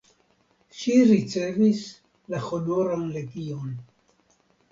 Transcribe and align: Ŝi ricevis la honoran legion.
Ŝi 0.77 0.93
ricevis 1.09 1.83
la 2.35 2.41
honoran 2.47 3.05
legion. 3.19 3.79